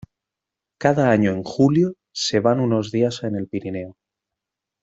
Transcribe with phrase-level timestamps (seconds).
[0.79, 3.99] Cada año, en julio, se van unos días en el Pirineo.